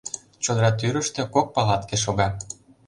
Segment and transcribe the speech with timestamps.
[0.43, 2.27] Чодыра тӱрыштӧ кок палатке шога.